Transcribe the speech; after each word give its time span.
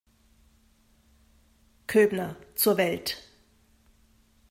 Köbner, 1.87 2.35
zur 2.55 2.75
Welt. 2.77 3.23